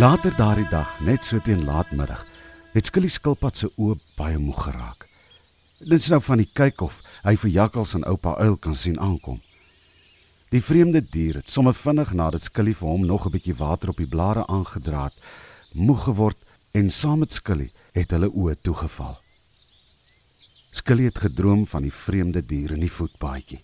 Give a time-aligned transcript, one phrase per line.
[0.00, 2.22] Later daardie dag, net so teen laatmiddag,
[2.72, 5.04] het Skilly skilpad se oë baie moeg geraak.
[5.82, 6.94] Dit is nou van die kyk of
[7.26, 9.36] hy vir Jakkals en oupa Uil kan sien aankom.
[10.54, 14.00] Die vreemde dier het sommer vinnig nadat Skilly vir hom nog 'n bietjie water op
[14.00, 15.20] die blare aangedra het,
[15.74, 16.38] moeg geword
[16.72, 19.20] en saam met Skilly het hulle oë toegeval.
[20.72, 23.60] Skilly het gedroom van die vreemde dier in die voetpaadjie.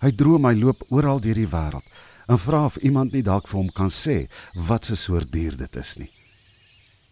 [0.00, 1.88] Hy droom hy loop oral deur die wêreld
[2.26, 4.26] en vra of iemand nie dalk vir hom kan sê
[4.68, 6.10] wat 'n soort dier dit is nie.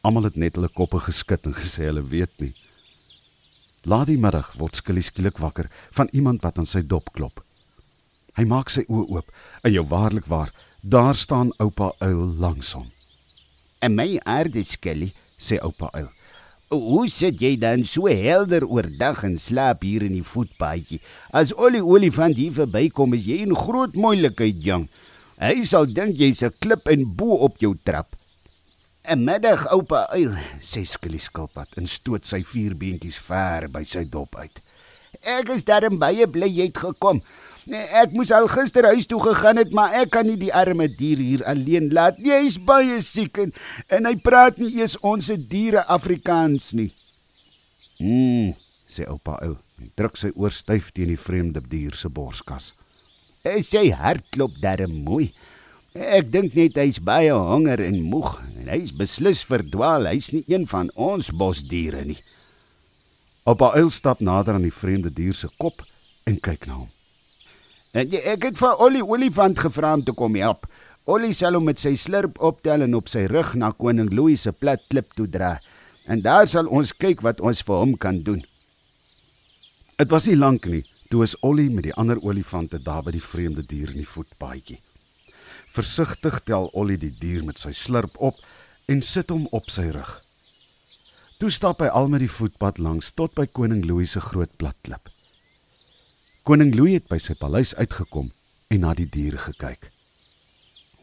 [0.02, 2.54] Almal het net hulle koppe geskud en gesê hulle weet nie.
[3.84, 7.42] Laat die middag word Skilly skielik wakker van iemand wat aan sy dop klop.
[8.36, 9.28] Hy maak sy oë oop
[9.62, 10.50] en jou waarlik waar,
[10.82, 12.90] daar staan oupa Uil langs hom.
[13.80, 16.08] En my aarde Skilly, sê oupa Uil.
[16.72, 21.02] Hoe sit jy dan so helder oordag en slaap hier in die voetpaadjie?
[21.36, 24.86] As Ollie olifant hier verbykom, is jy in groot moeilikheid, jong.
[25.36, 28.16] Hy sal dink jy's 'n klip en bo op jou trap.
[29.04, 34.04] 'n Middag, oupa uil, sê Skilly skilpad en stoot sy vier beentjies ver by sy
[34.08, 34.56] dop uit.
[35.28, 37.20] Ek is darm baie bly jy het gekom.
[37.70, 40.88] Nee, ek moes al gister huis toe gegaan het, maar ek kan nie die arme
[40.90, 42.32] dier hier alleen laat nie.
[42.34, 43.52] Hy's baie siek en,
[43.86, 46.88] en hy praat nie eers ons diere Afrikaans nie.
[48.02, 48.50] Mm,
[48.88, 49.54] sê oupa ou.
[49.78, 52.72] Hy druk sy oor styf teen die vreemde dier se borskas.
[53.46, 55.30] Hy sê hartklop darm mooi.
[55.92, 60.08] Ek dink net hy's baie honger en moeg en hy's beslis verdwaal.
[60.10, 62.18] Hy's nie een van ons bosdiere nie.
[63.46, 65.82] Oupa uil stap nader aan die vreemde dier se kop
[66.26, 66.90] en kyk na hom.
[67.92, 70.64] En ek het vir Ollie olifant gevra om te kom help.
[71.04, 74.52] Ollie sal hom met sy slurp optel en op sy rug na koning Louis se
[74.56, 75.58] plat klip toe dra.
[76.08, 78.40] En daar sal ons kyk wat ons vir hom kan doen.
[80.00, 83.20] Dit was nie lank nie toe is Ollie met die ander olifante daar by die
[83.20, 84.78] vreemde dier in die voetpaadjie.
[85.76, 88.38] Versigtig tel Ollie die dier met sy slurp op
[88.88, 90.12] en sit hom op sy rug.
[91.36, 94.78] Toe stap hy al met die voetpad langs tot by koning Louis se groot plat
[94.88, 95.12] klip.
[96.42, 98.26] Koning Louis het by sy paleis uitgekom
[98.74, 99.84] en na die diere gekyk.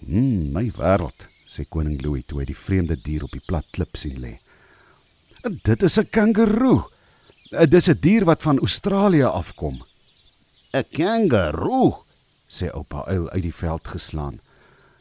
[0.03, 3.95] "Hm, my wêreld," sê koning Louis toe hy die vreemde dier op die plat klip
[3.95, 4.33] sien lê.
[5.63, 6.83] "Dit is 'n kangeroe.
[7.51, 9.79] Dit is 'n dier wat van Australië afkom."
[10.73, 12.03] "'n Kangeroe,"
[12.49, 14.39] sê oupa uil uit die veld geslaan.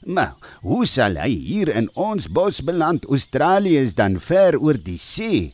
[0.06, 3.05] "Maar hoe sal hy hier in ons bos beland?
[3.05, 5.53] Australië is dan ver oor die see."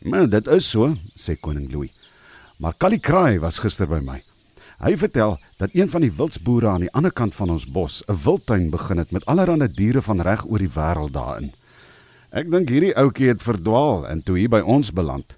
[0.00, 1.92] "Maar dit is so," sê koning Louis.
[2.56, 4.16] Maar Callie Kraai was gister by my.
[4.80, 8.16] Hy vertel dat een van die wildsboere aan die ander kant van ons bos 'n
[8.24, 11.52] wildtuin begin het met allerlei diere van reg oor die wêreld daarin.
[12.32, 15.36] Ek dink hierdie ouetjie het verdwaal en toe hier by ons beland.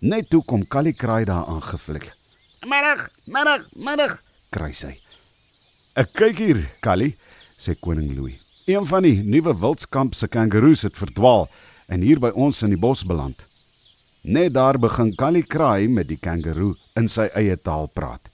[0.00, 2.14] Net toe kom Callie Kraai daar aangevlieg.
[2.64, 4.98] "Middag, middag, middag," kry sy.
[5.94, 7.16] "Ek kyk hier, Callie,"
[7.58, 8.38] sê koning Louis.
[8.66, 11.48] "Een van die nuwe wildskamp se kangaroos het verdwaal
[11.86, 13.51] en hier by ons in die bos beland."
[14.22, 18.28] Net daar begin Callie kraai met die kangaroo in sy eie taal praat.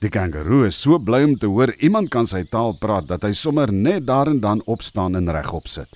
[0.00, 3.34] Die kangaroo is so bly om te hoor iemand kan sy taal praat dat hy
[3.36, 5.92] sommer net daar en dan opstaan en regop sit.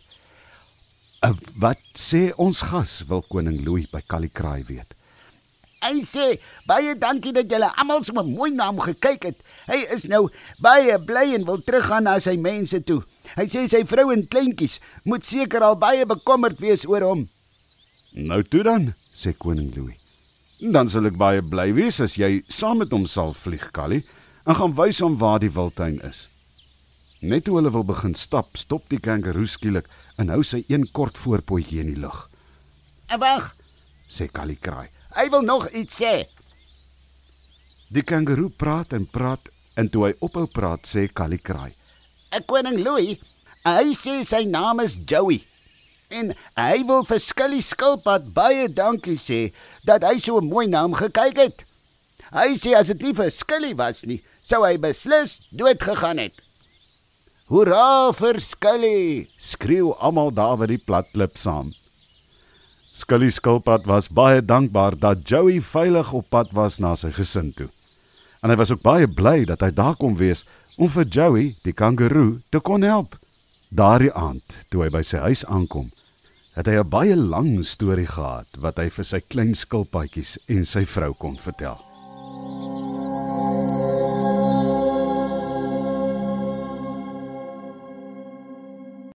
[1.24, 4.92] Uh, "Wat sê ons gas?" wil koning Louis by Callie kraai weet.
[5.80, 9.40] Hy sê baie dankie dat julle almal so mooi na hom gekyk het.
[9.68, 10.28] Hy is nou
[10.60, 13.00] baie bly en wil teruggaan na sy mense toe.
[13.36, 17.28] Hy sê sy vrou en kleintjies moet seker al baie bekommerd wees oor hom.
[18.12, 19.98] Nou toe dan, sê koning Louis.
[20.58, 24.02] Dan sal ek baie bly wees as jy saam met hom sal vlieg, Callie,
[24.48, 26.26] en gaan wys hom waar die wildtuin is.
[27.20, 29.86] Net toe hulle wil begin stap, stop die kangaroo skielik
[30.18, 32.28] en hou sy een kort voorpotjie in die lug.
[33.08, 33.54] "Wag,"
[34.08, 34.88] sê Callie kraai.
[35.14, 36.26] "Hy wil nog iets sê."
[37.88, 41.74] Die kangaroo praat en praat en toe hy ophou praat, sê Callie kraai.
[42.30, 43.18] "Ek koning Louis,
[43.64, 45.42] hy sê sy naam is Joey."
[46.08, 49.40] En hy wil vir Skilly skilpad baie dankie sê
[49.84, 51.64] dat hy so mooi naam gekyk het.
[52.32, 56.32] Hy sê as dit nie vir Skilly was nie, sou hy beslis dood gegaan het.
[57.52, 59.28] Hoera vir Skilly!
[59.36, 61.68] skreeu almal daar by die platklip saam.
[62.98, 67.68] Skilly skilpad was baie dankbaar dat Joey veilig op pad was na sy gesin toe.
[68.42, 70.46] En hy was ook baie bly dat hy daar kon wees
[70.78, 73.14] om vir Joey, die kangaroo, te kon help.
[73.68, 75.90] Daardie aand, toe hy by sy huis aankom,
[76.56, 80.84] het hy 'n baie lang storie gehad wat hy vir sy klein skilpaadjies en sy
[80.84, 81.87] vrou kon vertel.